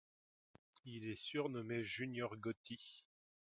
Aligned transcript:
Il 0.85 1.05
est 1.07 1.15
surnommé 1.15 1.83
Junior 1.83 2.35
Gotti. 2.35 3.05